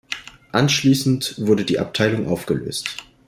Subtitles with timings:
[0.51, 2.87] Anschließend wurde die Abteilung aufgelöst.